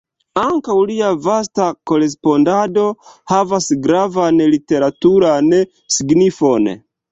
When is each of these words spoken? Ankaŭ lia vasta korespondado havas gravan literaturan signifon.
Ankaŭ 0.43 0.75
lia 0.91 1.09
vasta 1.25 1.67
korespondado 1.91 2.87
havas 3.35 3.69
gravan 3.85 4.43
literaturan 4.57 5.55
signifon. 6.01 6.75